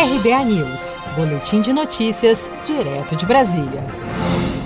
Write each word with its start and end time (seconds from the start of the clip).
RBA 0.00 0.44
News, 0.44 0.96
Boletim 1.16 1.60
de 1.60 1.72
Notícias, 1.72 2.48
direto 2.64 3.16
de 3.16 3.26
Brasília. 3.26 3.84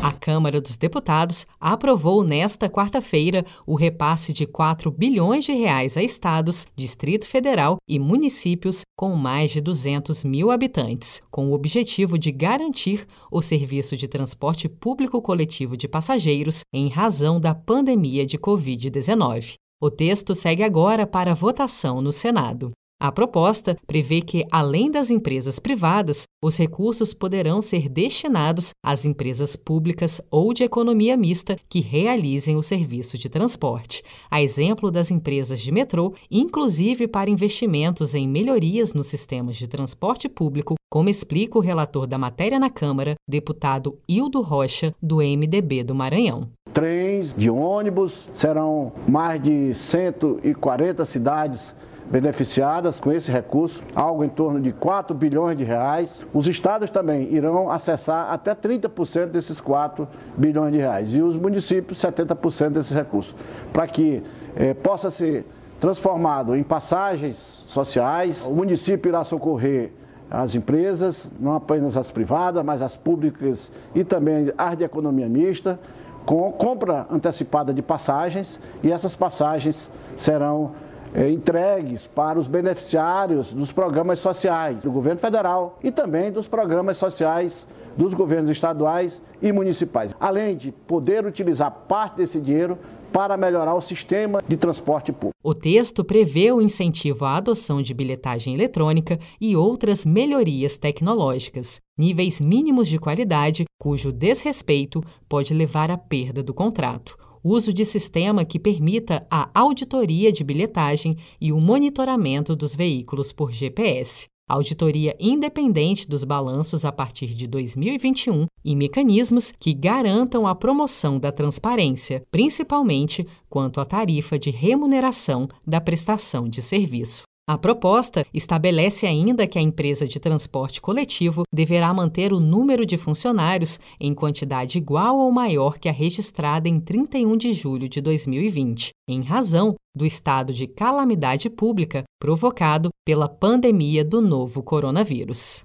A 0.02 0.12
Câmara 0.12 0.60
dos 0.60 0.76
Deputados 0.76 1.46
aprovou 1.58 2.22
nesta 2.22 2.68
quarta-feira 2.68 3.42
o 3.67 3.75
repasse 3.75 4.34
de 4.34 4.45
4 4.45 4.91
bilhões 4.91 5.47
de 5.47 5.53
reais 5.53 5.97
a 5.97 6.03
estados, 6.03 6.67
Distrito 6.76 7.26
Federal 7.26 7.79
e 7.89 7.99
municípios 7.99 8.82
com 8.95 9.16
mais 9.16 9.50
de 9.50 9.62
200 9.62 10.23
mil 10.23 10.50
habitantes, 10.50 11.23
com 11.30 11.49
o 11.49 11.55
objetivo 11.55 12.19
de 12.19 12.30
garantir 12.30 13.07
o 13.30 13.41
serviço 13.41 13.96
de 13.96 14.07
transporte 14.07 14.69
público 14.69 15.23
coletivo 15.23 15.79
de 15.79 15.89
passageiros 15.89 16.61
em 16.75 16.91
razão 16.91 17.41
da 17.41 17.55
pandemia 17.55 18.27
de 18.27 18.37
Covid-19. 18.37 19.55
O 19.80 19.91
texto 19.91 20.35
segue 20.35 20.62
agora 20.62 21.07
para 21.07 21.35
votação 21.35 22.03
no 22.03 22.12
Senado. 22.12 22.71
A 23.03 23.11
proposta 23.11 23.77
prevê 23.84 24.21
que, 24.21 24.46
além 24.53 24.89
das 24.89 25.11
empresas 25.11 25.59
privadas, 25.59 26.23
os 26.41 26.57
recursos 26.57 27.12
poderão 27.12 27.61
ser 27.61 27.88
destinados 27.88 28.70
às 28.80 29.05
empresas 29.05 29.56
públicas 29.56 30.20
ou 30.30 30.55
de 30.55 30.62
economia 30.62 31.16
mista 31.16 31.56
que 31.69 31.80
realizem 31.80 32.55
o 32.55 32.62
serviço 32.62 33.19
de 33.19 33.28
transporte, 33.28 34.05
a 34.30 34.41
exemplo 34.41 34.88
das 34.88 35.11
empresas 35.11 35.61
de 35.61 35.73
metrô, 35.73 36.15
inclusive 36.30 37.09
para 37.09 37.28
investimentos 37.28 38.15
em 38.15 38.28
melhorias 38.28 38.95
nos 38.95 39.09
sistemas 39.09 39.56
de 39.56 39.66
transporte 39.66 40.28
público, 40.28 40.77
como 40.89 41.09
explica 41.09 41.59
o 41.59 41.61
relator 41.61 42.06
da 42.06 42.16
matéria 42.16 42.61
na 42.61 42.70
Câmara, 42.70 43.16
deputado 43.28 43.98
Hildo 44.09 44.41
Rocha, 44.42 44.95
do 45.03 45.16
MDB 45.16 45.83
do 45.83 45.92
Maranhão. 45.92 46.50
Trens, 46.73 47.34
de 47.37 47.50
ônibus, 47.50 48.30
serão 48.33 48.92
mais 49.09 49.42
de 49.42 49.75
140 49.75 51.05
cidades 51.05 51.75
beneficiadas 52.12 53.01
com 53.01 53.11
esse 53.11 53.33
recurso, 53.33 53.83
algo 53.95 54.23
em 54.23 54.29
torno 54.29 54.61
de 54.61 54.70
4 54.70 55.16
bilhões 55.16 55.57
de 55.57 55.65
reais. 55.65 56.23
Os 56.34 56.47
estados 56.47 56.91
também 56.91 57.33
irão 57.33 57.70
acessar 57.70 58.30
até 58.30 58.55
30% 58.55 59.28
desses 59.28 59.59
4 59.62 60.06
bilhões 60.36 60.73
de 60.73 60.78
reais 60.78 61.14
e 61.14 61.23
os 61.23 61.39
municípios 61.39 61.98
70% 61.98 62.69
desses 62.69 62.92
recursos, 62.92 63.34
para 63.73 63.86
que 63.89 64.23
eh, 64.55 64.75
possa 64.75 65.11
ser 65.11 65.47
transformado 65.81 66.55
em 66.55 66.62
passagens 66.62 67.64
sociais. 67.67 68.47
O 68.47 68.53
município 68.53 69.08
irá 69.08 69.25
socorrer 69.25 69.92
as 70.31 70.55
empresas, 70.55 71.31
não 71.41 71.55
apenas 71.55 71.97
as 71.97 72.12
privadas, 72.12 72.62
mas 72.62 72.83
as 72.83 72.95
públicas 72.95 73.73
e 73.95 74.05
também 74.05 74.53
as 74.58 74.77
de 74.77 74.84
economia 74.84 75.31
mista, 75.31 75.81
com 76.27 76.53
compra 76.53 77.06
antecipada 77.11 77.73
de 77.73 77.81
passagens 77.81 78.61
e 78.83 78.92
essas 78.92 79.17
passagens 79.17 79.91
serão 80.17 80.73
entregues 81.14 82.06
para 82.06 82.38
os 82.38 82.48
beneficiários 82.48 83.52
dos 83.52 83.70
programas 83.70 84.18
sociais 84.18 84.82
do 84.82 84.91
governo 84.91 85.20
federal 85.20 85.78
e 85.82 85.91
também 85.91 86.32
dos 86.32 86.48
programas 86.48 86.96
sociais 86.96 87.66
dos 87.96 88.14
governos 88.14 88.50
estaduais 88.50 89.20
e 89.40 89.52
municipais, 89.52 90.14
além 90.18 90.56
de 90.56 90.72
poder 90.72 91.27
utilizar 91.27 91.70
parte 91.86 92.16
desse 92.16 92.40
dinheiro 92.40 92.78
para 93.12 93.36
melhorar 93.36 93.74
o 93.74 93.80
sistema 93.83 94.42
de 94.48 94.56
transporte 94.56 95.12
público. 95.12 95.36
O 95.42 95.55
texto 95.55 96.02
prevê 96.02 96.50
o 96.50 96.62
incentivo 96.62 97.27
à 97.27 97.36
adoção 97.36 97.83
de 97.83 97.92
bilhetagem 97.92 98.55
eletrônica 98.55 99.18
e 99.38 99.55
outras 99.55 100.06
melhorias 100.06 100.78
tecnológicas, 100.78 101.78
níveis 101.98 102.40
mínimos 102.40 102.88
de 102.88 102.98
qualidade 102.98 103.64
cujo 103.78 104.10
desrespeito 104.10 105.02
pode 105.28 105.52
levar 105.52 105.90
à 105.90 105.98
perda 105.98 106.42
do 106.42 106.55
contrato 106.55 107.14
uso 107.43 107.73
de 107.73 107.85
sistema 107.85 108.45
que 108.45 108.59
permita 108.59 109.27
a 109.31 109.51
auditoria 109.55 110.31
de 110.31 110.45
bilhetagem 110.45 111.17
e 111.41 111.53
o 111.53 111.61
monitoramento 111.61 112.55
dos 112.55 112.75
veículos 112.75 113.33
por 113.33 113.53
GPS, 113.53 114.27
auditoria 114.48 115.17
independente 115.19 116.07
dos 116.07 116.25
balanços 116.25 116.85
a 116.85 116.93
partir 116.93 117.29
de 117.29 117.47
2021 117.47 118.47
e 118.65 118.77
mecanismos 118.77 119.53
que 119.59 119.73
garantam 119.73 120.47
a 120.47 120.55
promoção 120.55 121.19
da 121.19 121.33
transparência, 121.33 122.23
principalmente 122.31 123.25
quanto 123.48 123.81
à 123.81 123.85
tarifa 123.85 124.39
de 124.39 124.51
remuneração 124.51 125.48
da 125.67 125.81
prestação 125.81 126.48
de 126.48 126.61
serviço. 126.61 127.23
A 127.48 127.58
proposta 127.58 128.25
estabelece 128.32 129.04
ainda 129.04 129.48
que 129.48 129.58
a 129.58 129.62
empresa 129.62 130.06
de 130.06 130.20
transporte 130.20 130.80
coletivo 130.80 131.42
deverá 131.53 131.92
manter 131.92 132.32
o 132.32 132.38
número 132.38 132.86
de 132.86 132.97
funcionários 132.97 133.80
em 133.98 134.14
quantidade 134.14 134.78
igual 134.78 135.19
ou 135.19 135.32
maior 135.32 135.76
que 135.76 135.88
a 135.88 135.92
registrada 135.92 136.69
em 136.69 136.78
31 136.78 137.36
de 137.36 137.52
julho 137.52 137.88
de 137.88 138.00
2020, 138.00 138.91
em 139.08 139.22
razão 139.22 139.75
do 139.92 140.06
estado 140.06 140.52
de 140.52 140.69
calamidade 140.69 141.50
pública 141.50 142.04
provocado 142.20 142.91
pela 143.04 143.28
pandemia 143.28 144.04
do 144.04 144.20
novo 144.20 144.62
coronavírus. 144.62 145.64